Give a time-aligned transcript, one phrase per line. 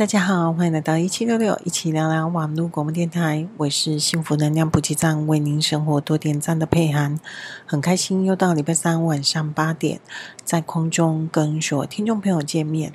[0.00, 3.46] 大家好，欢迎来到一七六六一起聊聊网络广播电台。
[3.58, 7.20] 我是幸福能量补给站，为您生活多点赞的佩涵。
[7.66, 10.00] 很开心又到礼拜三晚上八点，
[10.42, 12.94] 在空中跟所有听众朋友见面。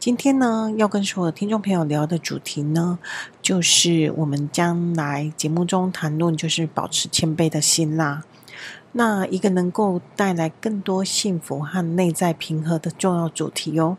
[0.00, 2.98] 今天呢，要跟所有听众朋友聊的主题呢，
[3.40, 8.24] 就是我们将来节目中谈论，就是保持谦卑的心啦。
[8.90, 13.96] 那一个能够带来更多幸福和内在平和的重要主题哦。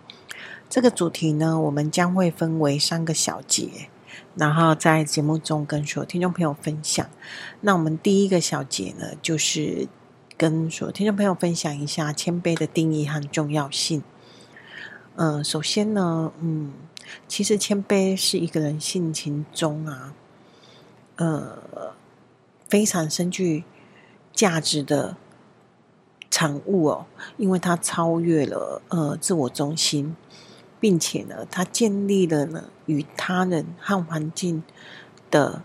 [0.74, 3.90] 这个主题呢，我们将会分为三个小节，
[4.34, 7.08] 然后在节目中跟所有听众朋友分享。
[7.62, 9.88] 那我们第一个小节呢，就是
[10.36, 14.02] 跟所有听众朋友分享一下谦卑的定义和重要性。
[15.16, 16.74] 嗯、首先呢，嗯，
[17.28, 20.16] 其实谦卑是一个人性情中啊，
[21.18, 21.94] 呃，
[22.68, 23.64] 非常深具
[24.32, 25.18] 价值的
[26.32, 27.06] 产物哦，
[27.38, 30.16] 因为它超越了呃自我中心。
[30.84, 34.62] 并且呢，他建立了呢与他人和环境
[35.32, 35.64] 的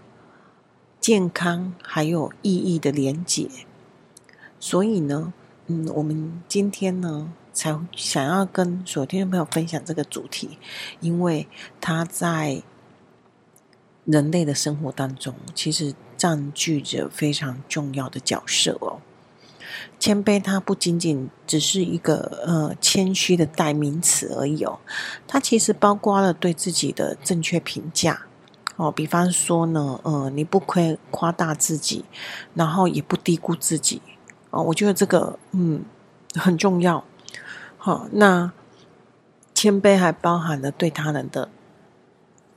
[1.00, 3.48] 健康还有意义的连结。
[4.60, 5.32] 所以呢，
[5.66, 10.56] 嗯，我们今天呢才想要跟所有听众朋友分享这个主题，
[11.00, 11.48] 因为
[11.80, 12.62] 他在
[14.04, 19.00] 人类的生活当中，其实占据着非常重要的角色哦。
[19.98, 24.78] 谦卑，它不仅仅只是一个呃谦虚的代名词而已哦，
[25.26, 28.26] 它其实包括了对自己的正确评价
[28.76, 28.90] 哦。
[28.90, 32.04] 比方说呢，呃，你不亏夸大自己，
[32.54, 34.00] 然后也不低估自己
[34.50, 34.62] 哦。
[34.62, 35.84] 我觉得这个嗯
[36.34, 37.04] 很重要。
[37.76, 38.52] 好，哦，那
[39.54, 41.48] 谦卑还包含了对他人的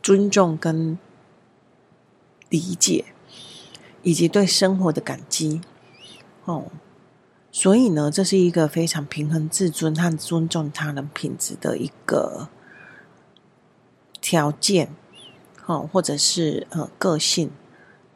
[0.03, 0.97] 尊重跟
[2.49, 3.05] 理解，
[4.03, 5.61] 以及对生活的感激
[6.45, 6.65] 哦。
[7.53, 12.47] 所以呢，这是一个非常平衡自尊和尊重他人品质的一个
[14.21, 14.95] 条件，
[15.65, 17.51] 哦，或者是呃个性，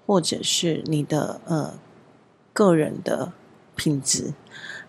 [0.05, 1.77] 或者是你的呃
[2.53, 3.33] 个人的
[3.75, 4.33] 品质，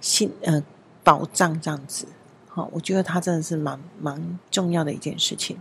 [0.01, 0.63] 性呃
[1.03, 2.07] 保障这样子，
[2.49, 5.59] 好，我觉得它真的是蛮蛮重要的一件事情。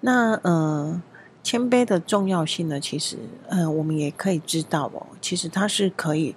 [0.00, 1.02] 那呃，
[1.42, 3.18] 谦卑的重要性呢，其实
[3.48, 6.36] 呃，我们也可以知道哦，其实它是可以。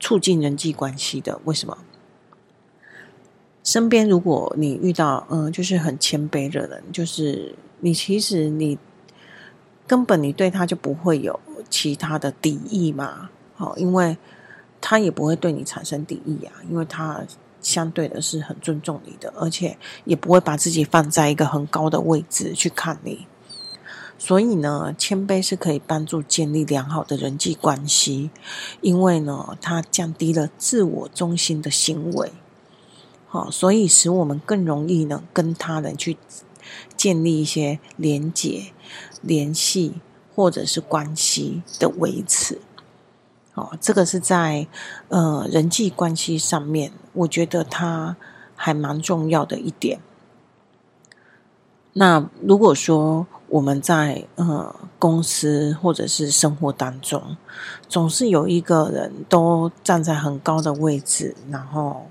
[0.00, 1.78] 促进人际关系的，为什么？
[3.62, 8.78] 身边如果你遇到嗯，就是很谦卑的人，就是你其实你
[9.86, 11.38] 根本你对他就不会有
[11.68, 14.16] 其他的敌意嘛，好，因为
[14.80, 17.22] 他也不会对你产生敌意啊，因为他
[17.60, 23.26] 相对的是很尊重你的，而且也不会把自己放在一个很高的位置去看你。
[24.22, 28.28] 所以呢，谦卑是可以帮助建立良好的人际关系，
[28.82, 32.30] 因为呢，它降低了自我中心的行为，
[33.26, 36.18] 好，所以使我们更容易呢跟他人去
[36.98, 38.72] 建立一些连结、
[39.22, 39.94] 联系
[40.36, 42.60] 或者是关系的维持。
[43.52, 44.68] 好，这个是在
[45.08, 48.18] 呃人际关系上面，我觉得它
[48.54, 49.98] 还蛮重要的一点。
[51.92, 57.36] 那如果说，我们在呃公司或者是生活当中，
[57.88, 62.06] 总是有一个人都站在很高的位置，然后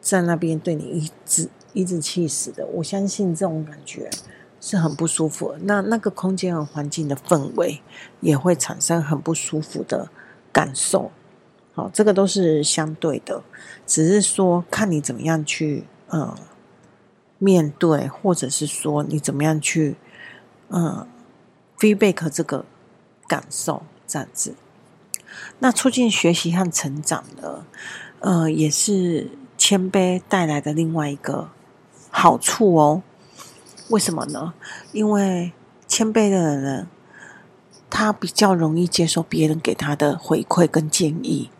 [0.00, 2.66] 在那边对你一直一直气死的。
[2.66, 4.10] 我相信这种感觉
[4.60, 5.58] 是很不舒服的。
[5.62, 7.80] 那那个空间和环境的氛围
[8.20, 10.08] 也会产生很不舒服的
[10.52, 11.12] 感受。
[11.72, 13.40] 好，这个都是相对的，
[13.86, 16.34] 只是说看你怎么样去呃
[17.38, 19.96] 面对，或者是说你怎么样去。
[20.70, 21.06] 嗯
[21.78, 22.66] ，feedback 这个
[23.26, 24.54] 感受这样子，
[25.60, 27.64] 那促进学习和成长的，
[28.20, 31.48] 呃，也是谦卑带来的另外一个
[32.10, 33.02] 好处哦。
[33.88, 34.52] 为什么呢？
[34.92, 35.52] 因为
[35.86, 36.88] 谦卑的人呢，
[37.88, 41.50] 他比较容易接受别人给他的回馈跟建议，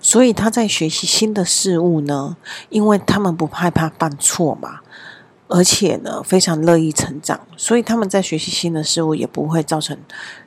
[0.00, 2.36] 所以他在学习新的事物呢，
[2.68, 4.80] 因为他们不害怕犯错嘛。
[5.46, 9.96] 而且呢，非常乐意成长，所以他们在学习新的事物也不会造成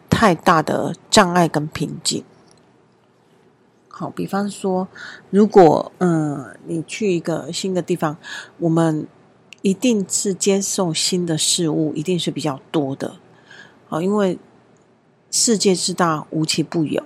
[0.09, 2.23] 太大的障碍跟瓶颈。
[3.87, 4.87] 好，比方说，
[5.29, 8.17] 如果嗯，你去一个新的地方，
[8.57, 9.07] 我们
[9.61, 13.17] 一定是接受新的事物，一定是比较多的。
[13.87, 14.39] 好，因为
[15.29, 17.03] 世界之大，无奇不有，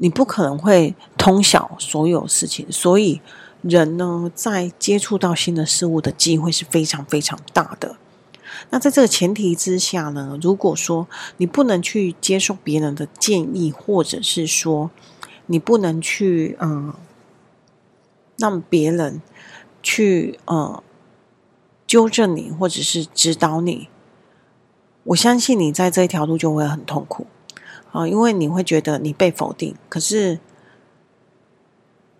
[0.00, 3.20] 你不可能会通晓所有事情，所以。
[3.62, 7.96] 人呢，在接触到新的事物的机会是非常非常大的。
[8.70, 11.06] 那在这个前提之下呢，如果说
[11.36, 14.90] 你不能去接受别人的建议，或者是说
[15.44, 16.94] 你不能去嗯
[18.38, 19.20] 让别人
[19.82, 20.82] 去嗯
[21.86, 23.88] 纠正你，或者是指导你。
[25.04, 27.26] 我相信你在这一条路就会很痛苦
[27.92, 29.74] 啊，因为你会觉得你被否定。
[29.88, 30.38] 可是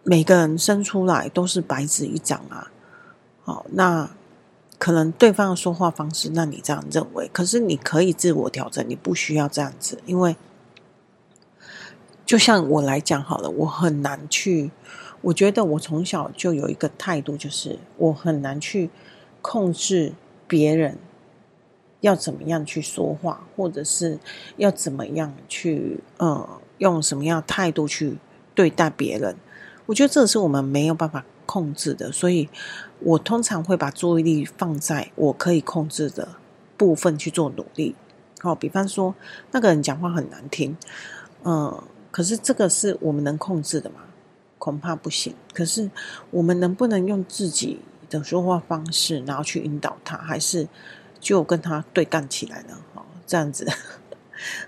[0.03, 2.71] 每个人生出来都是白纸一张啊，
[3.45, 4.11] 好，那
[4.79, 10.37] 可能对方的说话方式，那你这样认为，可是你可以自我调整，你不需要这样子，因为
[12.25, 14.71] 就像我来讲好了，我很难去，
[15.21, 18.91] 我觉得我从小就有一个态度，就是我很难去
[19.43, 20.15] 控制
[20.49, 20.99] 别人。
[22.01, 24.19] 要怎么样去说话，或者是
[24.57, 26.49] 要怎么样去，呃，
[26.79, 28.17] 用什么样态度去
[28.55, 29.37] 对待别人？
[29.87, 32.49] 我觉得这是我们没有办法控制的，所以
[33.01, 36.29] 我通常会把注意力放在我可以控制的
[36.77, 37.95] 部分去做努力。
[38.41, 39.15] 好，比方说
[39.51, 40.77] 那个人讲话很难听，
[41.45, 43.97] 嗯、可是这个是我们能控制的吗？
[44.59, 45.35] 恐怕不行。
[45.53, 45.91] 可是
[46.31, 50.67] 我们能不能用自己的说话方式，然后去引导他，还是？
[51.21, 53.67] 就跟他对干起来了，哦，这样子，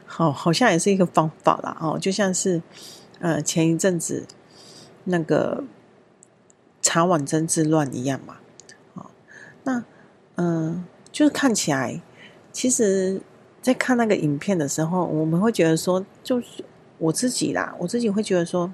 [0.06, 2.62] 好， 好像也是一个方法啦，哦，就像是，
[3.20, 4.26] 呃，前一阵子
[5.04, 5.64] 那个
[6.80, 8.36] 茶碗蒸之乱一样嘛，
[8.94, 9.06] 哦，
[9.64, 9.82] 那，
[10.36, 12.00] 嗯、就是看起来，
[12.52, 13.20] 其实，
[13.60, 16.64] 在看那个影片的时候，我们会觉得说，就是
[16.98, 18.72] 我自己啦，我自己会觉得说。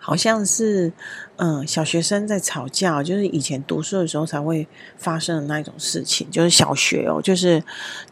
[0.00, 0.90] 好像是，
[1.36, 4.66] 嗯，小学生在吵架，就是以前读书的时候才会
[4.96, 6.30] 发生的那一种事情。
[6.30, 7.62] 就是小学哦，就是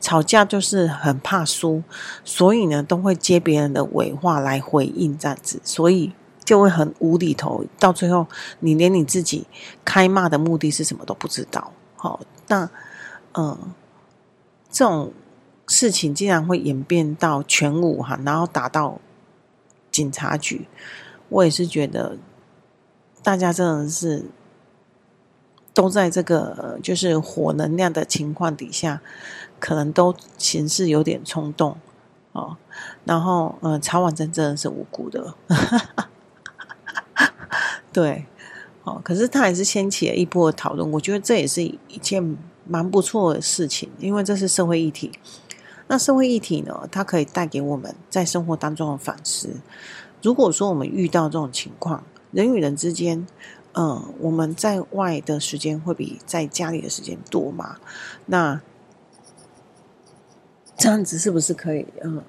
[0.01, 1.83] 吵架，就是很怕输，
[2.25, 6.13] 所以呢，都会接别人的尾话来回应这样子，所以
[6.45, 7.65] 就会很无厘头。
[7.79, 8.27] 到最后，
[8.61, 9.47] 你连你自己
[9.85, 11.73] 开骂的目的是什么都不知道。
[11.97, 12.69] 好，那
[13.35, 13.57] 嗯，
[14.71, 15.13] 这种
[15.67, 19.01] 事情竟然会演变到全武哈，然后打到
[19.91, 20.69] 警察局。
[21.29, 22.17] 我也是觉得，
[23.23, 24.27] 大家真的是
[25.75, 29.03] 都在这个就是火能量的情况底下，
[29.59, 31.77] 可能都行事有点冲动
[32.33, 32.57] 哦。
[33.05, 35.35] 然后，呃，茶碗蒸真的是无辜的，
[37.93, 38.27] 对，
[38.85, 39.01] 哦。
[39.03, 45.13] 可是他还是掀起了一波讨论，我觉得这也是一件蛮不错的事情，因为这是社会议题。
[45.89, 49.51] 那社会议题呢，它可以带给我们在生活当中的反思。
[50.27, 52.03] 如果说我们遇到这种情况，
[52.33, 53.25] 人与人之间，
[53.75, 57.77] 嗯、我们在外的时间会比在家里的时间多吗？
[58.27, 58.61] 那
[60.77, 62.21] 这样子是不是可以，嗯、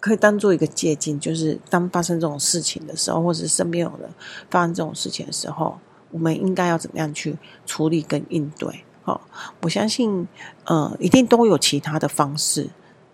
[0.00, 1.20] 可以当做一个借鉴？
[1.20, 4.10] 就是当发生这种事情的时候，或者是身边有人
[4.50, 5.78] 发生这种事情的时候，
[6.10, 8.84] 我们应该要怎么样去处理跟应对？
[9.04, 9.20] 好，
[9.62, 10.26] 我相信，
[10.64, 12.68] 呃，一定都有其他的方式，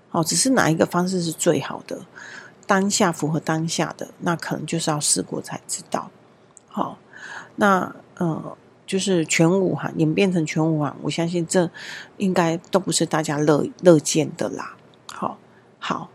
[0.08, 1.99] 好，只是哪一个方式是最好的？
[2.70, 6.08] 当下符合当下的，那可能就是要试过才知道。
[6.69, 6.99] 好，
[7.56, 8.56] 那呃，
[8.87, 11.69] 就是全武哈，演变成全武啊，我相信这
[12.19, 14.76] 应该都不是大家乐乐见的啦。
[15.11, 15.37] 好，
[15.81, 16.11] 好，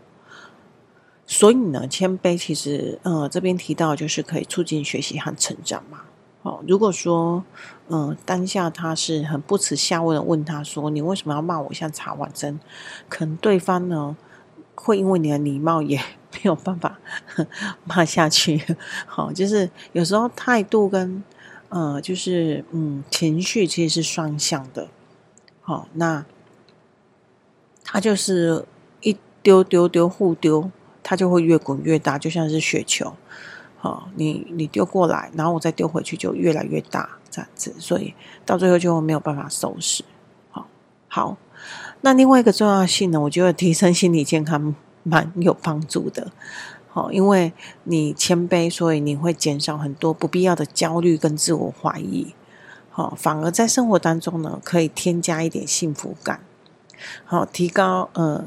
[1.26, 6.04] 所以呢，谦卑其实呃这边提到就是可以促进学习和成长嘛。
[6.42, 7.44] 好，如果说
[7.88, 12.58] 嗯、呃、当下他是很不耻下问的问他说，你为什么要骂我像茶碗蒸？
[13.10, 14.16] 可能对方呢
[14.74, 16.00] 会因为你的礼貌也。
[16.36, 16.98] 没有办法
[17.84, 18.62] 骂下去，
[19.06, 21.22] 好，就是有时候态度跟
[21.68, 24.88] 呃，就是嗯，情绪其实是双向的，
[25.60, 26.24] 好，那
[27.84, 28.64] 他就是
[29.00, 30.70] 一丢丢丢互丢，
[31.02, 33.16] 他就会越滚越大，就像是雪球，
[33.78, 38.14] 好，你你丢过来，然后我再丢回去，就越来越大，这样子，所以
[38.44, 40.04] 到最后就没有办法收拾，
[40.50, 40.68] 好，
[41.08, 41.36] 好，
[42.02, 44.74] 那另外一个重要性呢，我觉得提升心理健康。
[45.08, 46.32] 蛮有帮助的，
[46.88, 47.52] 好，因为
[47.84, 52.34] 你谦卑，所以你会减少很多不必要的焦虑跟自我怀疑，
[52.90, 56.40] 好，反而在生活当中呢，可以添加一点幸福感，
[57.24, 58.44] 好，提高呃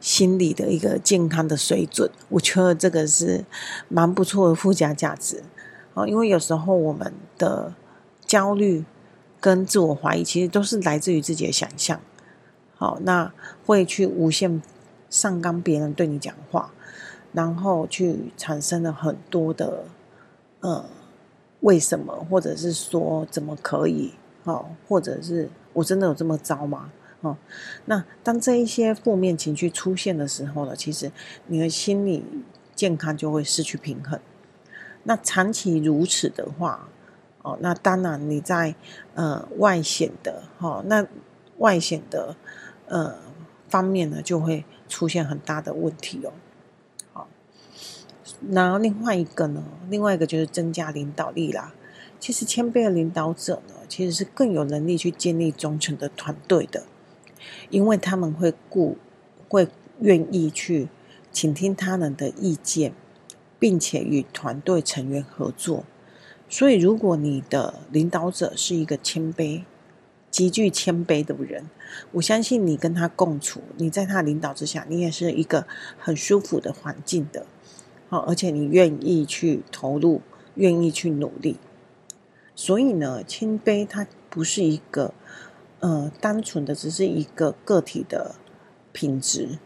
[0.00, 3.46] 心理的一个健康的水准，我觉得这个是
[3.88, 5.42] 蛮不错的附加价值，
[5.94, 7.72] 好，因为有时候我们的
[8.26, 8.84] 焦虑
[9.40, 11.98] 跟自我怀疑，其实都是来自于自己的想象，
[12.76, 13.32] 好，那
[13.64, 14.60] 会去无限。
[15.12, 16.72] 上纲别人对你讲话，
[17.34, 19.84] 然后去产生了很多的
[20.60, 20.86] 呃
[21.60, 24.14] 为什么，或者是说怎么可以
[24.44, 26.90] 哦，或者是我真的有这么糟吗？
[27.20, 27.36] 哦，
[27.84, 31.12] 那当这一些负面情绪出现的时候呢，其实
[31.46, 32.24] 你的心理
[32.74, 34.18] 健康就会失去平衡。
[35.04, 36.88] 那长期如此的话，
[37.42, 38.74] 哦，那当然你在
[39.14, 41.06] 呃外显的哦，那
[41.58, 42.34] 外显的
[42.86, 43.14] 呃
[43.68, 44.64] 方面呢就会。
[44.92, 46.32] 出现很大的问题哦，
[47.14, 47.28] 好，
[48.50, 51.72] 然后另外一个呢，另外一个就是增加领导力啦。
[52.20, 56.84] 其实谦卑的领导者呢，其实是更有能力去建立忠诚的团队的，
[57.70, 58.98] 因为他们会顾
[59.48, 59.66] 会
[60.00, 60.88] 愿意去
[61.32, 62.92] 倾听他人的意见，
[63.58, 65.84] 并且与团队成员合作。
[66.50, 69.62] 所以，如果你的领导者是一个谦卑、
[70.32, 71.68] 极具谦卑的人，
[72.12, 75.66] 我相信你跟他共处，你在他领导之下，你也是一个
[75.98, 77.46] 很舒服的环境的。
[78.08, 80.22] 好，而且你愿意去投入，
[80.54, 81.58] 愿意去努力。
[82.54, 85.12] 所以呢，谦卑它不是一个
[85.80, 88.34] 呃单纯的只是一个个体的
[88.92, 89.58] 品质，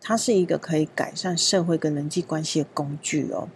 [0.00, 3.48] 它是一个可以改善社会跟人际关系的工具哦。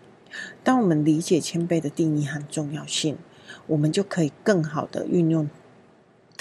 [0.64, 3.18] 当我们理解谦卑的定义和重要性，
[3.68, 5.48] 我们就可以更好的运用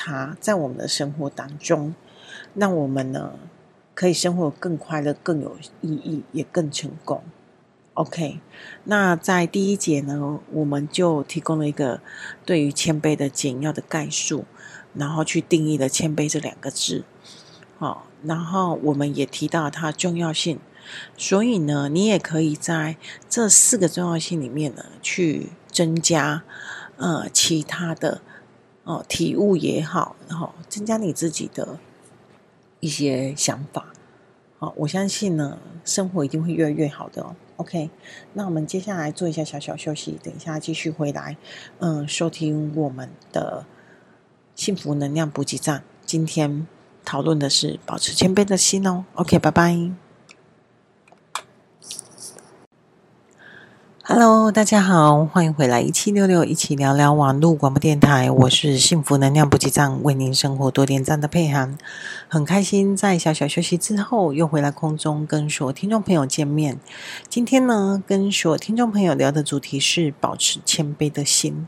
[0.01, 1.93] 它在我们的生活当中，
[2.55, 3.33] 让我们呢
[3.93, 7.21] 可以生活更快乐、更有意义，也更成功。
[7.95, 8.39] OK，
[8.85, 11.99] 那在第一节呢，我们就提供了一个
[12.45, 14.45] 对于谦卑的简要的概述，
[14.93, 17.03] 然后去定义了谦卑这两个字。
[17.77, 20.59] 好，然后我们也提到它重要性，
[21.17, 22.95] 所以呢，你也可以在
[23.29, 26.43] 这四个重要性里面呢，去增加
[26.95, 28.21] 呃其他的
[28.89, 31.77] 哦、体悟也好，然后增加你自己的
[32.79, 33.85] 一些想法。
[34.57, 37.35] 好，我相信呢，生活一定会越来越好的哦。
[37.57, 37.91] OK，
[38.33, 41.37] 那我们接下来做一下小小休息，等一下继续回来，
[41.77, 43.67] 嗯，收听我们的
[44.55, 45.83] 幸福能量补给站。
[46.03, 46.65] 今天
[47.05, 49.05] 讨论的是保持谦卑的心哦。
[49.13, 50.08] OK，拜拜。
[54.11, 61.77] Hello，大家好，欢迎回来一七六六一起聊聊网络广播电台，我是幸福能量补给站，为您生活多点赞的佩涵，
[62.27, 66.79] 很开心在小小休息之后又回来空中跟所有听众朋友见面。
[67.27, 71.67] 今天呢，跟所有听众朋友聊的主题是保持谦卑的心。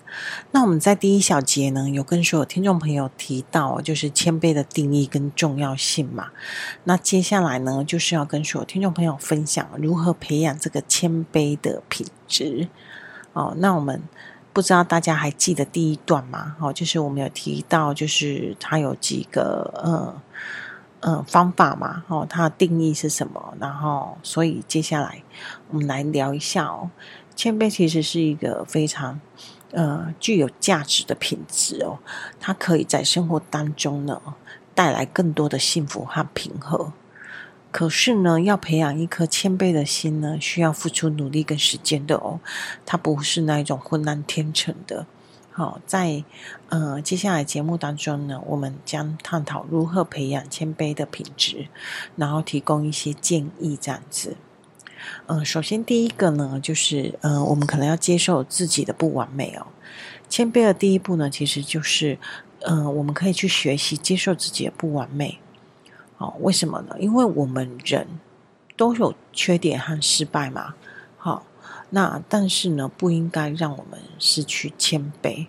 [0.50, 6.29] 那我们在第一小节呢，有跟所有听众朋友提到，就是谦卑的定义跟重要性嘛。
[6.86, 12.67] 那接下来呢，就是要跟所有听众朋友分享如何培养这个谦卑的品值
[13.33, 14.01] 哦，那我们
[14.53, 16.55] 不知道大家还记得第一段吗？
[16.59, 20.21] 哦，就是我们有提到，就是它有几个呃
[21.01, 23.53] 嗯方法嘛，哦，它的定义是什么？
[23.59, 25.23] 然后，所以接下来
[25.69, 26.89] 我们来聊一下哦，
[27.35, 29.19] 谦卑其实是一个非常
[29.71, 32.00] 呃具有价值的品质哦，
[32.39, 34.21] 它可以在生活当中呢
[34.75, 36.91] 带来更多的幸福和平和。
[37.71, 42.39] 可是呢，要培养一颗谦卑的心呢，需要付出努力跟时间的哦。
[42.85, 45.05] 它不是那一种浑然天成的。
[45.53, 46.23] 好，在
[46.69, 51.67] 呃接下来节目当中呢，我们将探讨如何培养谦卑的品质，
[52.15, 54.35] 然后提供一些建议这样子。
[55.25, 59.67] 呃，首先第一个呢，就是呃，我们可能要接受自己的不完美哦。
[60.29, 62.17] 谦卑的第一步呢，其实就是
[62.61, 65.39] 呃，我们可以去学习接受自己的不完美。
[66.21, 66.95] 哦，为什么呢？
[66.99, 68.07] 因为我们人
[68.77, 70.75] 都有缺点和失败嘛。
[71.17, 71.43] 好，
[71.89, 75.47] 那但是呢，不应该让我们失去谦卑。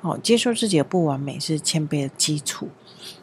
[0.00, 2.68] 好，接受自己的不完美是谦卑的基础。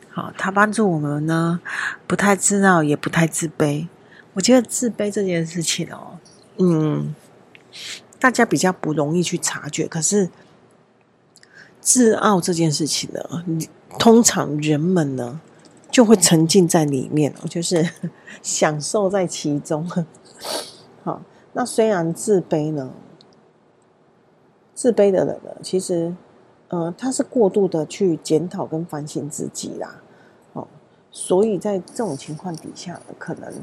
[0.10, 1.60] 好，它帮助我们呢，
[2.08, 3.90] 不太自傲，也不太自卑。
[4.34, 6.18] 我觉得自卑这件事情哦，
[6.58, 7.14] 嗯，
[8.20, 9.86] 大家比较不容易去察觉。
[9.86, 10.30] 可是
[11.82, 13.44] 自傲这件事情呢，
[14.00, 15.42] 通常人们呢，
[15.96, 17.90] 就会沉浸在里面，我就是
[18.44, 19.90] 享受在其中。
[21.06, 21.22] 好，
[21.54, 22.92] 那虽然自卑呢，
[24.74, 26.14] 自卑的人呢，其实，
[26.68, 30.02] 呃，他是过度的去检讨跟反省自己啦。
[30.52, 30.68] 哦，
[31.12, 33.54] 所以在这种情况底下，可能，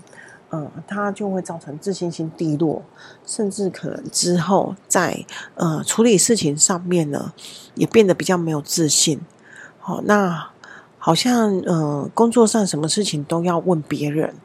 [0.49, 2.83] 呃，他就会造成自信心低落，
[3.27, 7.35] 甚至可能之后在呃处理事情上面呢，
[7.75, 9.21] 也变得比较没有自信。
[9.79, 10.52] 好，那。
[11.05, 14.37] 好像呃，工作上什么事情都要问别人，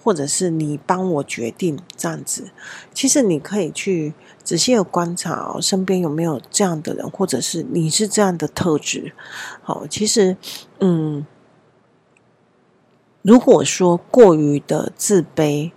[0.00, 2.50] 或者是你帮我决定这样子。
[2.92, 9.12] 其实你可以去仔细的观察身边有没有这样的人，或者是你是这样的特质。
[9.60, 10.36] 好，其实
[10.78, 11.26] 嗯，
[13.22, 15.72] 如果说过于的自卑，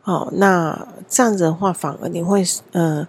[0.00, 3.08] 好，那这样子的话，反而你会呃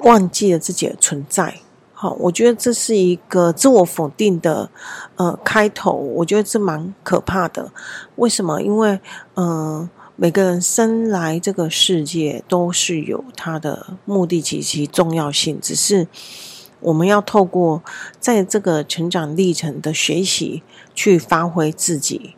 [0.00, 1.60] 忘记了自己的存在。
[1.98, 4.68] 好，我觉得这是一个自我否定的
[5.16, 7.72] 呃开头，我觉得这蛮可怕的。
[8.16, 8.60] 为什么？
[8.60, 9.00] 因为
[9.32, 16.06] 嗯、呃，每个人生来这个世界都是有他的目的及其重要性，只是
[16.80, 17.82] 我们要透过
[18.20, 20.62] 在这个成长历程的学习
[20.94, 22.34] 去发挥自己，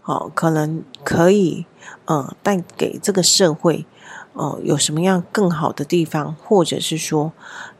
[0.00, 1.66] 好，可能可以
[2.06, 3.84] 嗯、呃、带给这个社会
[4.32, 7.34] 哦、呃，有什么样更好的地方，或者是说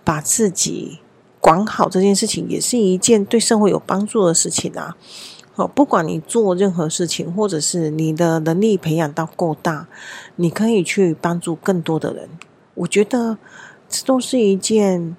[0.04, 0.98] 把自己
[1.42, 4.96] 管好这件事情，也是一件对社会有帮助的事情啊。
[5.54, 9.88] 好，不管你做任何事情，或者是你的能力培养到够大，
[10.36, 12.28] 你可以去帮助更多的人。
[12.74, 13.36] 我觉得
[13.88, 15.16] 这都是一件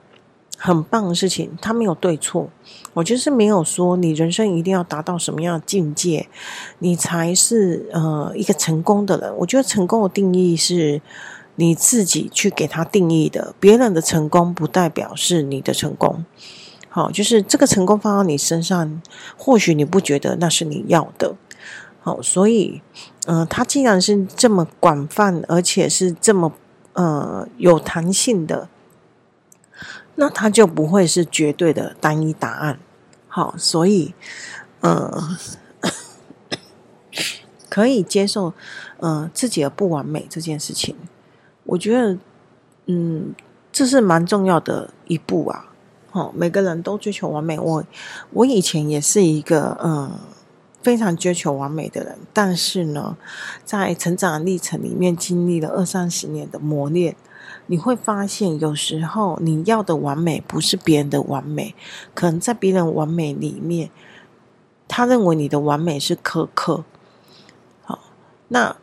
[0.58, 1.52] 很棒的事情。
[1.62, 2.50] 它没有对错，
[2.94, 6.30] 我觉得是没有说你人生一定要达到什么样的境界，
[6.80, 9.36] 你才是呃一个成功的人。
[9.38, 11.02] 我觉得成功的定义是
[11.56, 16.26] 你自己去给他定义的，别人的成功不代表是你的成功。
[16.90, 19.02] 好，就是这个成功放到你身上，
[19.38, 21.36] 或许你不觉得那是你要的。
[22.02, 22.82] 好，所以，
[23.26, 26.52] 嗯、呃，它既然是这么广泛，而且是这么
[26.94, 28.68] 呃有弹性的，
[30.16, 32.80] 那它就不会是绝对的单一答案。
[33.28, 34.14] 好，所以，
[34.82, 35.38] 呃，
[37.70, 38.54] 可以接受
[39.00, 40.96] 呃自己的不完美这件事情，
[41.66, 42.18] 我觉得，
[42.88, 43.34] 嗯，
[43.72, 45.70] 这是蛮重要的一步啊。
[46.12, 47.60] 哦，每个人都追求完美。
[47.60, 47.84] 我
[48.32, 50.12] 我以前也是一个嗯
[50.84, 53.18] 非常追求完美的人，但是呢，
[53.66, 57.16] 在成长历程里面经历了二三十年的磨练，
[57.66, 61.74] 你会发现有时候你要的完美不是别人的完美，
[62.14, 63.90] 可能在别人完美里面，
[64.88, 66.84] 他认为你的完美是苛刻。
[67.82, 68.00] 好，
[68.50, 68.76] 那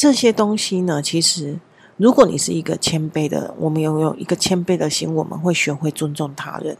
[0.00, 1.60] 这些东西呢，其实。
[1.98, 6.78] 如果你是一个谦卑的，我们拥有一个谦卑的心，我们会学会尊重他人，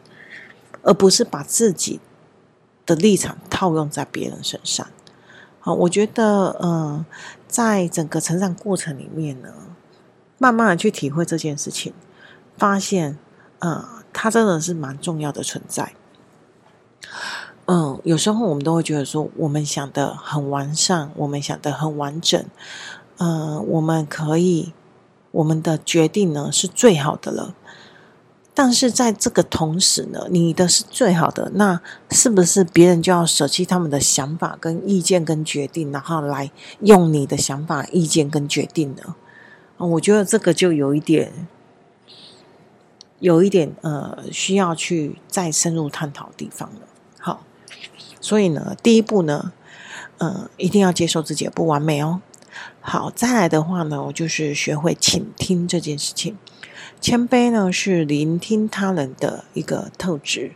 [0.83, 2.01] 而不是把自己
[2.87, 4.87] 的立场套用在别人身上。
[5.59, 7.07] 好，我觉得，嗯、呃，
[7.47, 9.53] 在整个成长过程里面呢，
[10.39, 11.93] 慢慢的去体会这件事情，
[12.57, 13.19] 发现，
[13.59, 15.93] 嗯、呃，它真的是蛮重要的存在。
[17.67, 22.43] 嗯、有时候我们都会觉得说，我们想的很完善，我们想的很完整，
[23.21, 24.73] 呃，我们可以。
[25.33, 27.55] 我们的决定呢是最好的了，
[28.53, 31.81] 但是在这个同时呢，你的是最好的，那
[32.11, 39.15] 是不是别人就要舍弃他们的想法跟意见跟决定，然后来用你的想法、意见跟决定呢？
[39.79, 41.47] 啊，我觉得这个就有一点，
[43.21, 46.81] 有一点呃，需要去再深入探讨地方了。
[47.21, 47.45] 好，
[48.21, 49.53] 所以呢，第一步呢，
[50.19, 52.21] 呃，一定要接受自己的不完美哦。
[52.81, 56.37] 好，再来的话呢，我就是学会倾听这件事情。
[57.01, 60.53] 谦卑呢，是聆听他人的一个特质。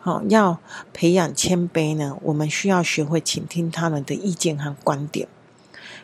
[0.00, 0.60] 好，要
[0.92, 5.28] 培养谦卑呢，我们需要学会倾听他人的意见和观点，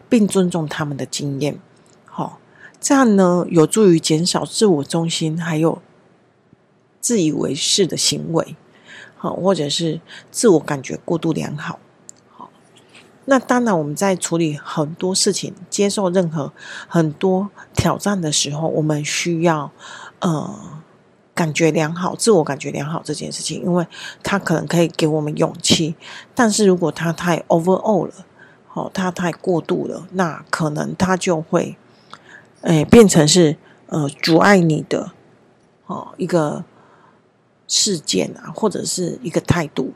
[0.09, 1.59] 并尊重他们的经验。
[2.05, 2.38] 好，
[2.81, 5.81] 这样呢，有助于减少自我中心，还有
[7.01, 8.57] 自以为是的行为。
[9.16, 11.79] 好，或者是自我感觉过度良好。
[13.29, 16.53] 那当然，我们在处理很多事情、接受任何
[16.87, 19.73] 很多挑战的时候，我们需要
[20.21, 20.81] 呃
[21.35, 23.85] 感觉良好、自我感觉良好这件事情，因为
[24.23, 25.97] 它可能可以给我们勇气。
[26.37, 28.15] 但是如果它太 overall 了，
[28.75, 31.77] 哦，它太过度了，那可能它就会
[32.61, 33.57] 诶变成是
[33.89, 35.11] 呃阻碍你的
[35.87, 36.65] 哦一个
[37.67, 39.95] 事件啊，或者是一个态度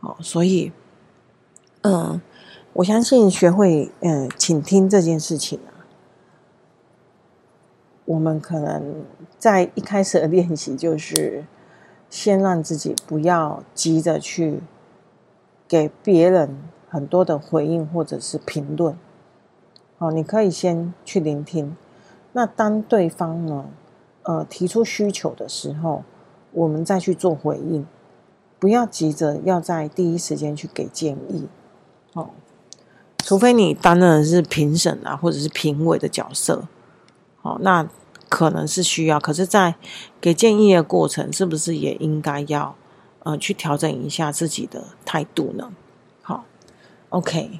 [0.00, 0.72] 哦，所以
[1.82, 2.18] 嗯。
[2.76, 5.88] 我相信学会嗯倾听这件事情啊，
[8.04, 9.02] 我们可能
[9.38, 11.46] 在一开始的练习就是
[12.10, 14.60] 先让自己不要急着去
[15.66, 16.54] 给别人
[16.86, 18.94] 很多的回应或者是评论。
[19.96, 21.74] 好，你可以先去聆听。
[22.32, 23.70] 那当对方呢，
[24.24, 26.04] 呃，提出需求的时候，
[26.52, 27.86] 我们再去做回应，
[28.58, 31.48] 不要急着要在第一时间去给建议。
[32.12, 32.34] 好。
[33.26, 36.68] 除非你担任的是评审啊，或者是评委的角色，
[37.42, 37.88] 好，那
[38.28, 39.18] 可能是需要。
[39.18, 39.74] 可是，在
[40.20, 42.76] 给建议的过程，是不是也应该要
[43.24, 45.72] 呃去调整一下自己的态度呢？
[46.22, 46.44] 好
[47.08, 47.58] ，OK。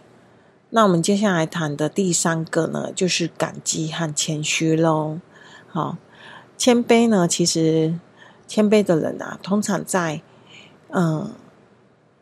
[0.71, 5.19] 那我们接下来谈的第三个呢，就是感激和谦虚喽。
[5.67, 5.97] 好，
[6.57, 7.99] 谦卑呢，其实
[8.47, 10.23] 谦卑的人啊，通常在
[10.91, 11.33] 嗯、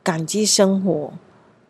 [0.03, 1.13] 感激生活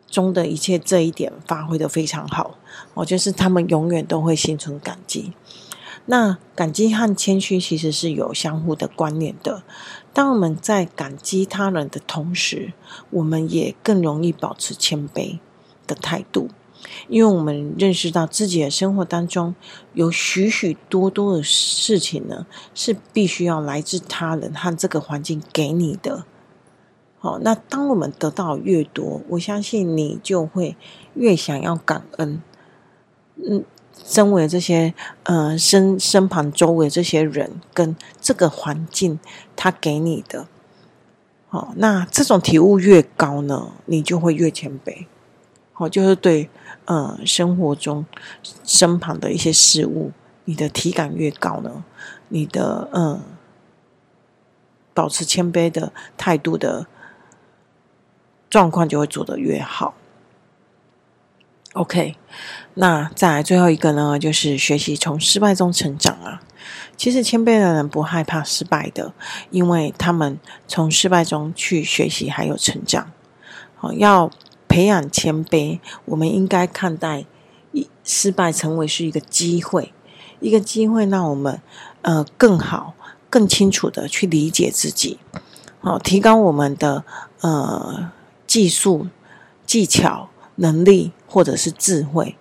[0.09, 2.55] 中的一切，这一点发挥的非常好，
[2.93, 5.33] 我就是他们永远都会心存感激。
[6.07, 9.63] 那感激和谦虚其实是有相互的关联的。
[10.13, 12.73] 当我们在感激他人的同时，
[13.09, 15.39] 我们也更容易保持谦卑
[15.87, 16.49] 的态度，
[17.09, 19.55] 因为我们认识到自己的生活当中
[19.93, 26.25] 有许许多多的事情呢，是必须要来自他人和这个环境给你的。
[27.25, 30.77] 好，那当我们得到越多，我相信你就会
[31.15, 32.39] 越想要感恩。
[33.37, 33.65] 嗯，
[34.03, 39.19] 身为这些呃身身旁周围这些人跟这个环境，
[39.55, 40.45] 他给你的，
[41.47, 45.07] 好，那这种体悟越高呢，你就会越谦卑。
[45.73, 46.51] 好，就是对
[46.85, 48.05] 呃生活中
[48.63, 50.11] 身旁的一些事物，
[50.43, 51.83] 你的体感越高呢，
[52.27, 53.21] 你的嗯、呃、
[54.93, 56.85] 保持谦卑的态度的
[58.49, 59.93] 状况就会做得越好。
[61.73, 62.15] OK，
[62.75, 66.41] 那再来最后一个呢，就是学习从失败中成长啊。
[66.95, 69.13] 其实谦卑的人不害怕失败的，
[69.51, 73.11] 因为他们从失败中去学习还有成长。
[73.75, 74.31] 好，要
[74.69, 77.25] 培养谦卑，我们应该看待
[77.73, 79.93] 一失败成为是一个机会，
[80.39, 81.61] 一个机会让我们
[82.03, 82.93] 呃更好、
[83.29, 85.19] 更清楚的去理解自己，
[85.81, 87.03] 好，提高我们的
[87.41, 88.11] 呃
[88.55, 89.07] 技术、
[89.65, 90.29] 技巧。
[90.57, 92.37] 能力或者是智慧，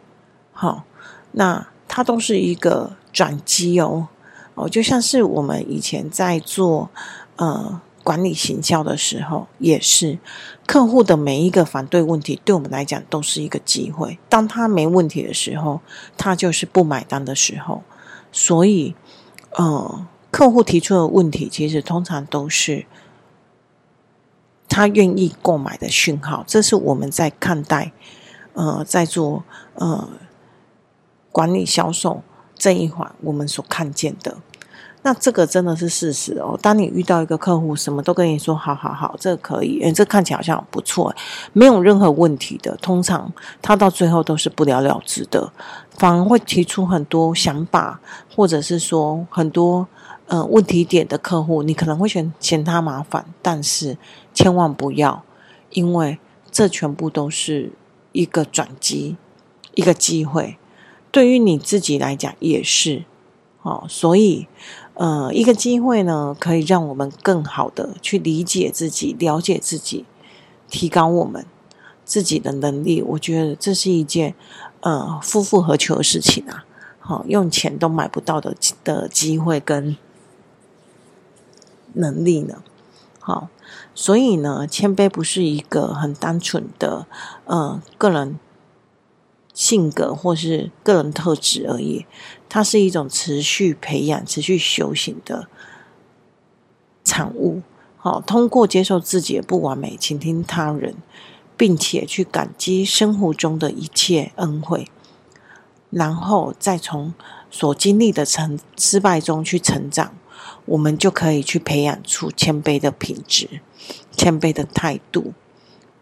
[0.52, 0.84] 好，
[1.32, 4.06] 那它都是一个转机哦，
[4.54, 6.88] 哦，就像是我们以前在做
[7.34, 10.20] 呃管理行销的时候，也是
[10.64, 14.16] 客户的每一个反对问题，对我们来讲都是一个机会。
[14.28, 15.80] 当他没问题的时候，
[16.16, 17.82] 他就是不买单的时候，
[18.30, 18.94] 所以，
[19.56, 22.86] 呃，客户提出的问题，其实通常都是。
[24.68, 27.92] 他愿意购买的讯号，这是我们在看待，
[28.54, 30.08] 呃，在做呃
[31.30, 32.22] 管理销售
[32.56, 34.36] 这一环，我们所看见的。
[35.02, 36.58] 那这个真的是事实哦。
[36.60, 41.14] 当你遇到一个客户，什么都跟你说，好好好，这个可以，诶，这看起来好像不错，
[41.52, 42.74] 没有任何问题的。
[42.78, 45.52] 通常他到最后都是不了了之的，
[45.98, 48.00] 反而会提出很多想法，
[48.34, 49.86] 或者是说很多。
[50.26, 53.98] 呃，问题点的客户，你可能会嫌嫌他麻烦，但是
[54.32, 55.22] 千万不要，
[55.70, 56.18] 因为
[56.50, 57.72] 这全部都是
[58.12, 59.16] 一个转机，
[59.74, 60.56] 一个机会，
[61.10, 63.04] 对于你自己来讲也是，
[63.60, 64.48] 哦，所以，
[64.94, 70.06] 呃，一个机会呢，可以让我们更好的去理解自己，了解自己，
[70.70, 71.44] 提高我们
[72.06, 73.02] 自己的能力。
[73.02, 74.34] 我觉得这是一件
[74.80, 76.64] 呃，夫复何求的事情啊，
[76.98, 79.94] 好，用钱都买不到的的机会跟。
[81.94, 82.62] 能力呢？
[83.18, 83.48] 好，
[83.94, 87.06] 所以呢，谦卑不是一个很单纯的
[87.46, 88.38] 呃个人
[89.54, 92.04] 性格或是个人特质而已，
[92.48, 95.48] 它是一种持续培养、持续修行的
[97.02, 97.62] 产物。
[97.96, 100.94] 好，通过接受自己的不完美，倾听他人，
[101.56, 104.90] 并且去感激生活中的一切恩惠，
[105.88, 107.14] 然后再从
[107.50, 110.14] 所经历的成失败中去成长。
[110.66, 113.60] 我们就可以去培养出谦卑的品质、
[114.12, 115.34] 谦卑的态度，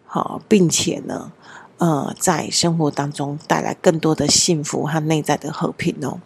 [0.07, 1.33] 好，并且呢，
[1.78, 6.20] 呃，在生活当中带来更多的幸福和内在的和平哦。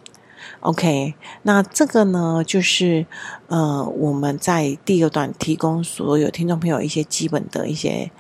[0.61, 3.07] OK，那这个呢，就是
[3.49, 8.11] 呃，我们在第二段提供所有听众朋友一些基本的一些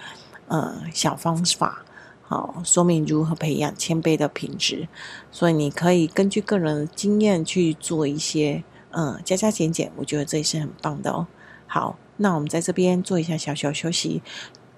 [0.48, 1.84] 呃小方法，
[2.22, 4.88] 好，说明如何培养谦卑的品质，
[5.30, 8.64] 所以你可以根据个人经验去做一些。
[8.98, 11.26] 嗯，加加减减，我觉得这也是很棒的哦。
[11.66, 14.22] 好，那我们在这边做一下小小休息，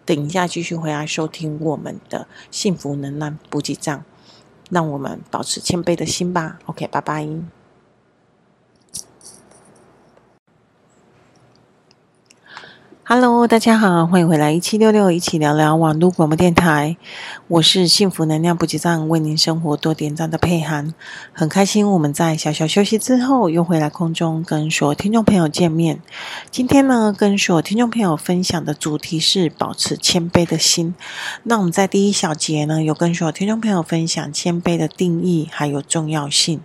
[0.05, 4.05] 等一下继续回来收听我们的幸福能量补给站，
[4.71, 6.59] 让我们保持谦卑的心吧。
[6.67, 7.58] OK，拜拜。
[13.11, 16.99] Hello，大家好，欢迎回来一七六六一起聊聊网络广播电台。
[17.47, 20.93] 我是幸福能量补给站，为您生活多点赞的佩涵。
[21.33, 26.03] 很开心我们在小小休息之后又回来空中跟所有听众朋友见面。
[26.51, 30.95] 今天呢，跟所有听众朋友分享的主题是保持谦卑的心。
[31.45, 36.61] 那我们在第一小节呢，有跟所有听众朋友分享谦卑的定义还有重要性。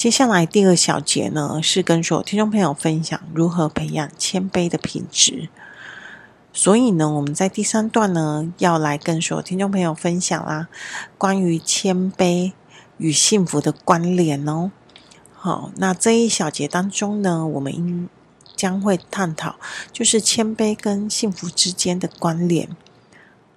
[0.00, 5.50] 接下来第二小节呢，是跟所有听众朋友分享如何培养谦卑的品质。
[6.54, 10.68] 所以呢，我们在第三段呢，要来跟所有听众朋友分享啦，
[11.18, 12.54] 关于谦卑
[12.96, 14.70] 与幸福的关联哦。
[15.34, 18.08] 好，那这一小节当中呢，我们应
[18.56, 19.56] 将会探讨，
[19.92, 22.74] 就是谦卑跟幸福之间的关联。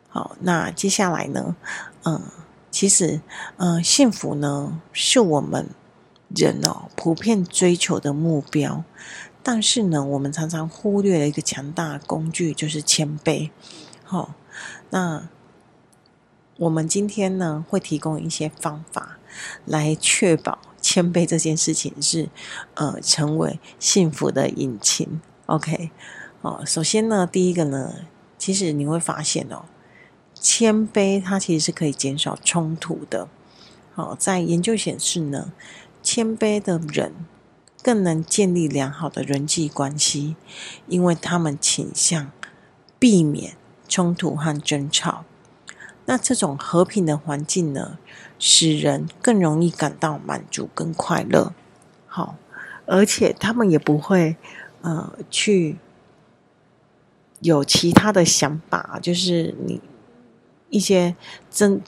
[0.10, 1.56] 好，那接下来呢，
[2.04, 2.22] 嗯，
[2.70, 3.22] 其实，
[3.56, 5.70] 嗯，幸福呢，是我们。
[6.36, 8.84] 人哦，普遍追求的目标，
[9.44, 13.52] 但是呢，我们常常忽略了一个强大的工具，就是谦卑。
[14.04, 14.34] 好、
[14.90, 15.30] 那
[16.58, 19.18] 我们今天呢，会提供一些方法
[19.66, 22.30] 来确保谦卑这件事情是
[22.76, 25.22] 呃成为幸福的引擎。
[25.48, 25.92] OK，
[26.42, 28.06] 哦，首先呢，第一个呢，
[28.38, 29.66] 其实你会发现哦，
[30.34, 33.28] 谦卑它其实是可以减少冲突的。
[33.96, 35.54] 好，在研究显示呢，
[36.04, 37.14] 谦卑的人
[37.82, 40.36] 更能建立良好的人际关系，
[40.88, 42.32] 因为他们倾向
[43.00, 43.56] 避免
[43.88, 45.24] 冲突和争吵。
[46.06, 47.98] 那这种和平的环境呢，
[48.38, 51.54] 使人更容易感到满足跟快乐。
[52.06, 52.36] 好，
[52.86, 54.36] 而且他们也不会
[54.82, 55.78] 呃去
[57.40, 59.82] 有其他的想法，就是你
[60.70, 61.16] 一些
[61.50, 61.82] 争。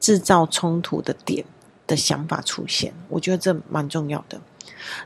[0.00, 1.44] 制造冲突的点
[1.88, 4.40] 的想法出现，我觉得这蛮重要的。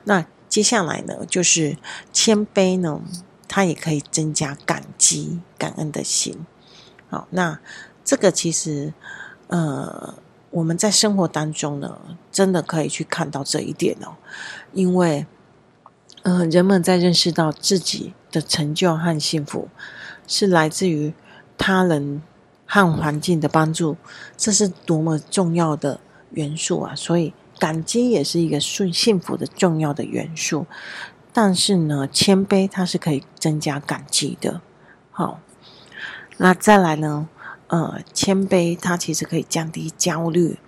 [0.04, 1.78] 那接下来呢，就是
[2.12, 3.00] 谦卑呢，
[3.48, 6.44] 它也可以增加感激、感恩的心。
[7.08, 7.58] 好，那
[8.04, 8.92] 这个其实，
[9.46, 10.14] 呃，
[10.50, 11.98] 我们在生活当中呢，
[12.30, 14.16] 真的可以去看到这一点哦。
[14.74, 15.26] 因为，
[16.24, 19.68] 呃，人们在认识到自己的成就和幸福
[20.26, 21.14] 是来自于
[21.56, 22.20] 他人。
[22.64, 23.98] 和环境的帮助，
[24.34, 26.00] 这是多么重要的
[26.34, 26.94] 元素啊！
[26.94, 30.66] 所以感激也是一个顺幸福的重要的元素。
[31.32, 34.60] 但是呢，谦卑它是可以增加感激的。
[35.10, 35.40] 好，
[36.38, 37.28] 那再来呢？
[37.68, 40.58] 呃，谦卑它其实可以降低焦虑。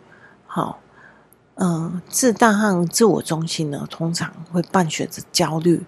[0.47, 0.81] 好，
[1.57, 5.85] 嗯、呃，自大和自我中心呢，通常会伴随着焦虑。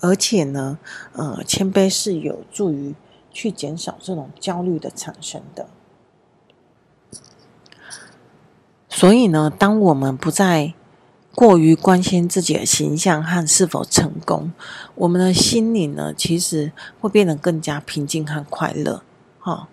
[0.00, 0.78] 而且呢，
[1.12, 2.94] 呃，谦卑是有助于。
[3.32, 5.68] 去减少这种焦虑的产生的，
[9.00, 10.74] 所以呢，当我们不再
[11.34, 14.52] 过于关心自己的形象和是否成功，
[14.94, 19.02] 我们的心灵呢，其实会变得更加平静和快乐。
[19.38, 19.68] 哈，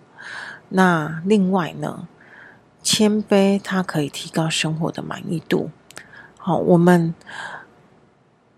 [0.70, 2.08] 那另外呢，
[2.82, 5.70] 谦卑它可以提高生活的满意度。
[6.38, 7.14] 好，我们。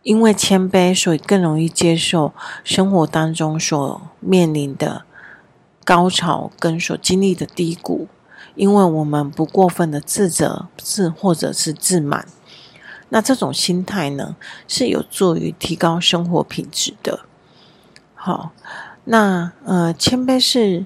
[0.04, 5.02] 因为谦卑，所以更容易接受生活当中所面临的
[5.84, 8.06] 高潮跟所经历的低谷。
[8.60, 12.26] 因为我们不过分的自责、自或者是自满，
[13.08, 14.36] 那这种心态呢，
[14.68, 17.20] 是有助于提高生活品质的。
[18.14, 18.52] 好，
[19.04, 20.84] 那呃，谦卑是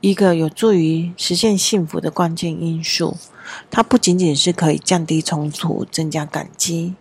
[0.00, 3.18] 一个有助于实现幸福的关键因素。
[3.70, 6.94] 它不仅仅是可以降低冲突、增加感激。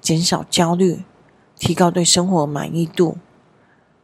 [0.00, 1.02] 减少焦虑，
[1.58, 3.18] 提高对生活满意度，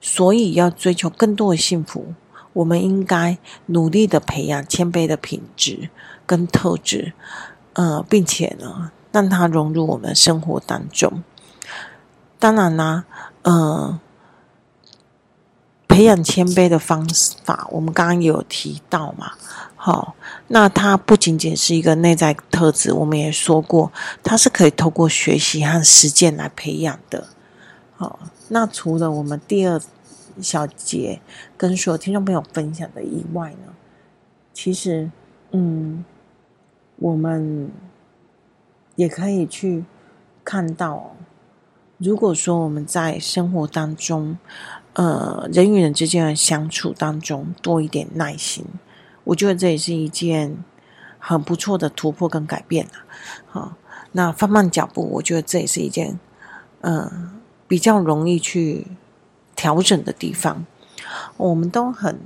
[0.01, 2.14] 所以要追求更多的幸福，
[2.52, 5.90] 我们应该努力的培养谦卑的品质
[6.26, 7.12] 跟特质，
[7.72, 11.22] 呃，并且呢，让它融入我们生活当中。
[12.38, 13.04] 当然啦，
[13.42, 14.00] 呃，
[15.86, 17.08] 培养谦卑的方
[17.44, 19.32] 法，我们刚刚也有提到嘛。
[19.76, 20.14] 好，
[20.48, 23.90] 那它不仅仅是一个内在特质，我们也说过，
[24.22, 27.26] 它是可以透过学习和实践来培养的。
[27.96, 29.80] 好，那除了我们第二
[30.40, 31.21] 小节
[31.57, 33.75] 跟所有听众朋友分享的以外呢，
[34.53, 35.11] 其实，
[35.51, 36.05] 嗯，
[36.97, 37.71] 我们
[38.97, 39.85] 也可以去
[40.45, 41.16] 看到，
[41.99, 44.38] 如果说我们在生活当中，
[44.95, 48.64] 呃，人与人之间的相处当中多一点耐心。
[49.25, 50.62] 我觉得这也是一件
[51.18, 52.92] 很不错的突破跟改变了。
[53.47, 53.77] 好，
[54.12, 56.18] 那放慢脚步，我觉得这也是一件
[56.81, 58.88] 嗯、比较容易去
[59.62, 60.66] 调整的地方。
[61.37, 62.18] 我们都很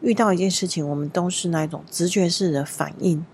[0.00, 3.26] 遇到一件事情，我们都是那种直觉式的反应。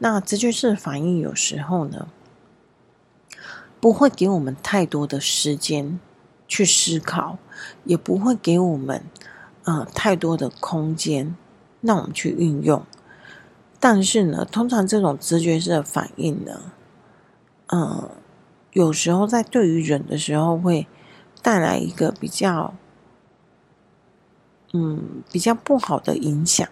[0.00, 2.08] 那直觉式的反应有时候呢，
[3.80, 5.98] 不会给我们太多的时间
[6.46, 7.38] 去思考，
[7.84, 9.02] 也不会给我们
[9.64, 11.34] 呃太多的空间。
[11.80, 12.84] 那我们去运用，
[13.78, 16.72] 但是呢，通常这种直觉式的反应呢，
[17.68, 18.10] 嗯，
[18.72, 20.86] 有时候在对于人的时候会
[21.40, 22.74] 带来一个比较，
[24.72, 26.68] 嗯，比较不好的影响。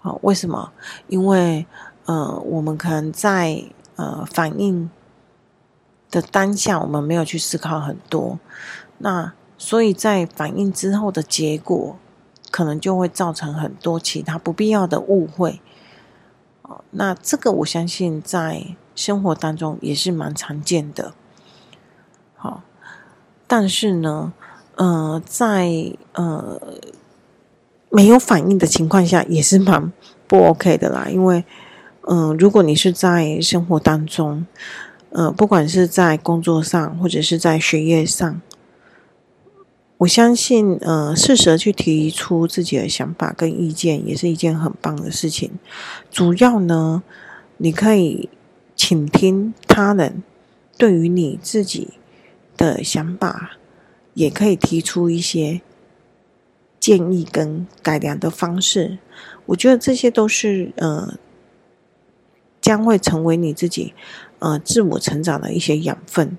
[0.00, 0.72] 好，为什么？
[1.08, 1.66] 因为，
[2.06, 3.64] 呃，我们可能在
[3.96, 4.90] 呃反应
[6.10, 8.38] 的当下，我们没有去思考很多，
[8.98, 11.96] 那所以在反应之后的结果。
[12.50, 15.60] 可能就会造成很多其他不必要的误会，
[16.62, 21.12] 哦，那这个我相信在生活当中也是蛮常见的。
[22.34, 22.62] 好，
[23.46, 24.32] 但是呢，
[24.76, 26.58] 呃，在呃
[27.90, 29.92] 没有反应的情况下，也是蛮
[30.26, 31.08] 不 OK 的啦。
[31.10, 31.44] 因为，
[32.02, 34.46] 嗯、如果你是在生活当中，
[35.10, 38.40] 呃，不管是在工作上或者是在学业上。
[39.98, 45.50] 我相信，呃，适时去提出自己的想法跟意见，也是一件很棒的事情。
[46.08, 47.02] 主要呢，
[47.56, 48.28] 你可以
[48.76, 50.22] 倾听他人
[50.76, 51.88] 对于你自己
[52.56, 53.58] 的想法，
[54.14, 55.62] 也可以提出一些
[56.78, 58.98] 建议跟改良的方式。
[59.46, 61.14] 我觉得这些都是呃，
[62.60, 63.94] 将会成为你自己
[64.38, 66.36] 呃自我成长的一些养分。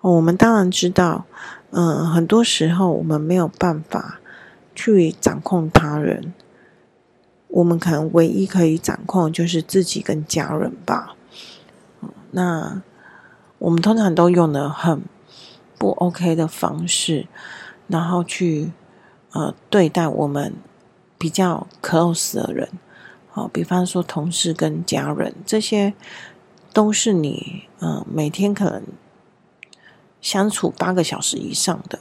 [0.00, 1.26] 我们当然知道，
[1.70, 4.20] 嗯、很多时候我们没有办法
[4.74, 6.32] 去掌控他人，
[7.48, 11.14] 我们可能唯一可以掌控就是自己跟家人吧。
[12.32, 12.82] 那
[13.58, 15.02] 我们通常都用的很
[15.78, 17.26] 不 OK 的方式，
[17.86, 18.72] 然后去
[19.32, 20.54] 呃对待我们
[21.18, 22.68] 比较 close 的人，
[23.28, 25.94] 好，比方说同事跟家人，这些
[26.72, 28.82] 都是你呃每天可能
[30.20, 31.98] 相处八个小时以上的，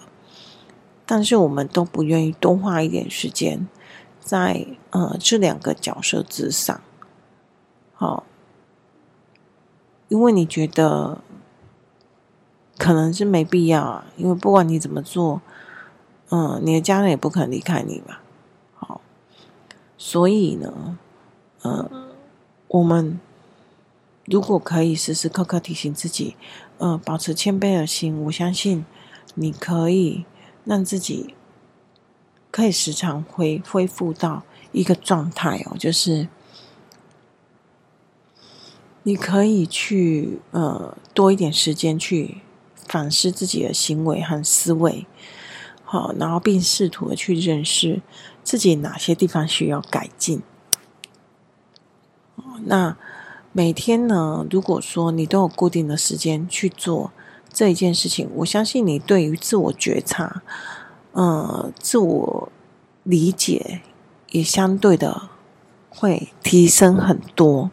[1.05, 3.67] 但是我们都不愿意多花一点时间
[4.19, 6.81] 在呃这两个角色之上，
[7.93, 8.23] 好。
[10.09, 11.19] 因为你觉得
[12.77, 15.41] 可能是没必要啊，因为不管你怎么做，
[16.31, 18.17] 嗯，你的家人也不可能离开你嘛。
[18.75, 19.01] 好，
[19.97, 20.97] 所以呢，
[21.63, 22.09] 嗯，
[22.67, 23.19] 我们
[24.25, 26.35] 如果可以时时刻刻提醒自己，
[26.79, 28.83] 嗯，保持谦卑的心，我相信
[29.35, 30.25] 你可以
[30.65, 31.35] 让自己
[32.49, 36.27] 可以时常恢恢复到一个状态哦，就是。
[39.03, 42.37] 你可以去呃多一点时间去
[42.87, 45.07] 反思自己的行为和思维，
[45.91, 48.01] 好，然后并试图的去认识
[48.45, 50.41] 自己哪些地方需要改进。
[52.63, 52.95] 那
[53.51, 57.11] 每天呢，如果说你都有固定的时间去做
[57.51, 60.41] 这一件事情，我相信你对于自我觉察、
[61.11, 62.49] 呃自我
[63.03, 63.81] 理解
[64.29, 65.23] 也相对的
[65.89, 67.69] 会提升很多。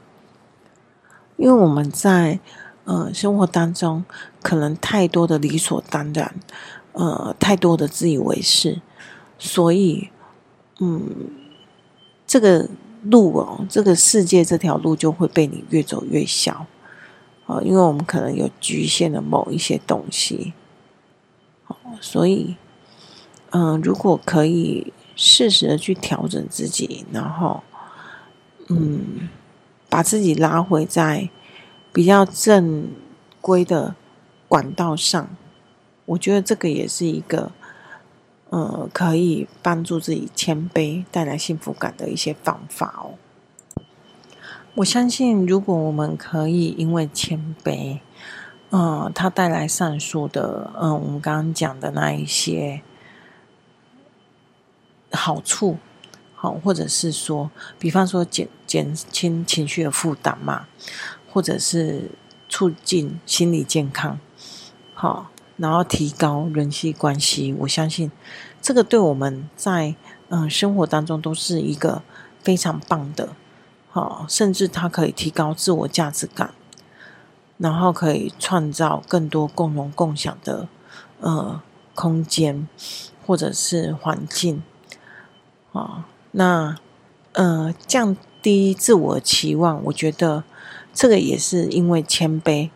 [1.36, 2.40] 因为我们在
[2.84, 4.04] 呃生活当中，
[4.42, 6.34] 可能太多的理所当然，
[6.98, 8.80] 呃，太多的自以为是，
[9.38, 10.08] 所以，
[10.80, 11.30] 嗯，
[12.26, 12.68] 这个
[13.04, 16.66] 路哦，这个世界这条路就会被你越走越小，
[17.46, 20.52] 啊，因为我们可能有局限的某一些东西，
[21.68, 22.56] 哦，所以，
[23.50, 27.62] 嗯，如果可以适时的去调整自己，然后，
[28.68, 29.28] 嗯。
[29.90, 31.30] 把自己拉回在
[31.94, 32.90] 比较正
[33.40, 33.94] 规的
[34.46, 35.30] 管道上，
[36.08, 37.52] 我觉得这个也是一个
[38.50, 43.14] 呃可以帮助自己谦卑、带来幸福感的一些方法哦。
[44.76, 48.00] 我相信，如果我们可以因为谦卑，
[48.70, 52.82] 嗯、呃，它带来上述的，嗯、我们刚刚讲的那一些
[55.10, 55.76] 好处。
[56.40, 60.68] 好，或者是说，比方说减减轻情绪的负担嘛，
[61.32, 62.12] 或者是
[62.48, 64.20] 促进心理健康，
[64.94, 67.54] 好，然后提高人际关系。
[67.60, 68.10] 我相信
[68.62, 69.94] 这个对我们在
[70.30, 72.02] 嗯、生活当中都是一个
[72.42, 73.30] 非常棒的，
[73.88, 76.52] 好，甚至它可以提高自我价值感，
[77.56, 80.68] 然后可以创造更多共荣共享的
[81.20, 81.62] 呃
[81.94, 82.68] 空间
[83.26, 84.62] 或者是环境，
[85.72, 86.04] 啊。
[86.32, 86.76] 那，
[87.32, 90.44] 呃，降低自我期望，我觉得
[90.92, 92.68] 这个也是因为谦卑。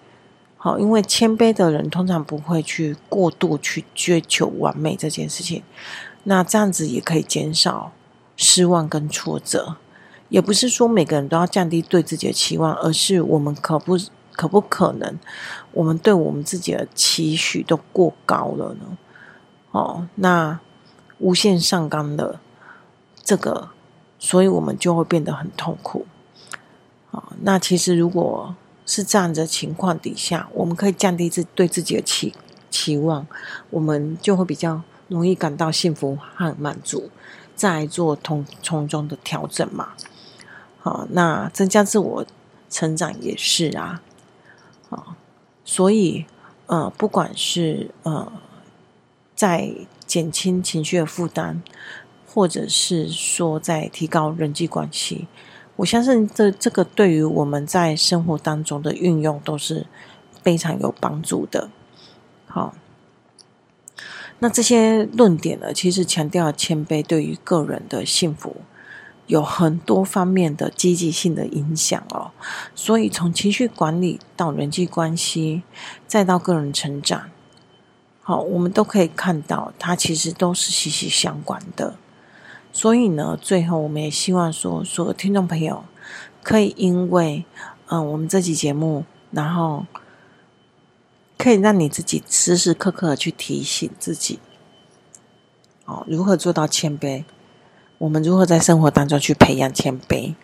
[0.64, 5.60] 好，因为谦卑的人通常不会去过度去追求完美这件事情。
[6.22, 7.90] 那这样子也可以减少
[8.36, 9.74] 失望跟挫折。
[10.28, 13.98] 也不是说每个人都要降低对自己的期望，而是我们可不
[14.36, 15.18] 可不可能，
[15.72, 18.96] 我们对我们自己的期许都过高了呢？
[19.72, 20.60] 哦，那
[21.18, 22.38] 无限上纲的。
[23.24, 23.70] 这个，
[24.20, 26.06] 所以我们就会变得很痛苦。
[27.10, 28.54] 啊，那其实如果
[28.94, 32.34] 是这样的情况底下，我们可以降低自对自己的期
[32.70, 33.26] 期望，
[33.70, 37.08] 我们就会比较容易感到幸福和满足，
[37.56, 39.94] 再做从从中的调整嘛。
[40.78, 42.26] 好，那增加自我
[42.68, 44.02] 成长也是啊。
[44.90, 45.16] 啊，
[45.64, 46.26] 所以
[46.66, 48.30] 呃，不管是呃，
[49.34, 49.72] 在
[50.06, 51.62] 减轻情绪的负担。
[52.34, 55.26] 或者是说，在提高人际关系，
[55.76, 59.86] 我相信这这个对于我们在生活当中的运用都是
[60.42, 61.70] 非常有帮助的。
[62.46, 62.74] 好，
[64.40, 68.56] 那这些论点呢，其实强调谦卑对于个人的幸福
[69.26, 72.32] 有很多方面的积极性的影响哦。
[72.74, 75.62] 所以从情绪管理到人际关系，
[76.06, 77.30] 再到个人成长，
[78.20, 81.96] 好，我们都可以看到，它其实都是息息相关的。
[82.72, 85.84] 所以呢，最后我们也希望说，所有听众朋友
[86.42, 87.44] 可以因为，
[87.88, 89.84] 嗯、我们这期节目，然后
[91.36, 94.38] 可以让你自己时时刻刻去提醒自己，
[95.84, 97.24] 哦，如何做到谦卑？
[97.98, 100.34] 我们如何在生活当中去培养谦卑？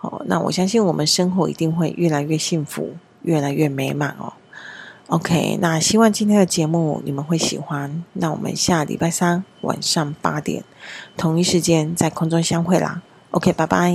[0.00, 4.32] 哦，那我相信我们生活一定会越来越幸福，越来越美满哦。
[5.08, 8.04] OK，那希望今天的节目你们会喜欢。
[8.12, 10.62] 那我们下礼拜三晚上八点
[11.16, 13.00] 同一时间在空中相会啦。
[13.30, 13.90] OK，拜拜。